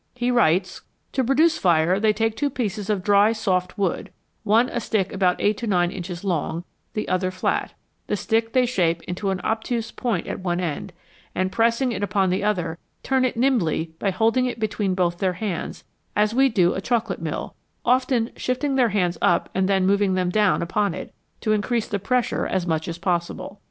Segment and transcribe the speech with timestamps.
[0.15, 0.81] He writes:"
[1.13, 4.09] To produce fire they take two pieces of diy, soft wood,
[4.41, 7.75] one a stick about 8 to 9 inches long, the other flat;
[8.07, 10.91] the stick they shape into an obtuse point at one end,
[11.35, 15.33] and pressing it upon the other, turn it nimbly by holding it between both their
[15.33, 15.83] hands,
[16.15, 17.53] as we do a chocolate mill,
[17.85, 21.87] often shift ing their hands up and then moving them down upon it, to increase
[21.87, 23.59] the pressure as much as possible.